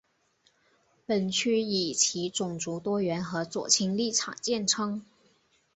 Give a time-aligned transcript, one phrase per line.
[1.05, 5.05] 本区以其种族多元和左倾立场见称。